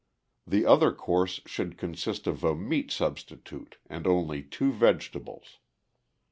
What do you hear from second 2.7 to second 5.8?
substitute and only two vegetables.